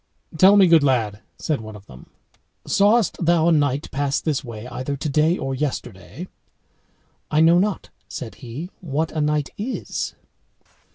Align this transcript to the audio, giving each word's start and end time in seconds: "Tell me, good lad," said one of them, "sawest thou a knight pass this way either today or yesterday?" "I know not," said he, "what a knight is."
"Tell 0.35 0.57
me, 0.57 0.65
good 0.65 0.81
lad," 0.83 1.21
said 1.37 1.61
one 1.61 1.75
of 1.75 1.85
them, 1.85 2.07
"sawest 2.65 3.23
thou 3.23 3.47
a 3.47 3.51
knight 3.51 3.91
pass 3.91 4.19
this 4.19 4.43
way 4.43 4.65
either 4.65 4.97
today 4.97 5.37
or 5.37 5.53
yesterday?" 5.53 6.27
"I 7.29 7.39
know 7.41 7.59
not," 7.59 7.91
said 8.07 8.33
he, 8.41 8.71
"what 8.79 9.11
a 9.11 9.21
knight 9.21 9.51
is." 9.59 10.15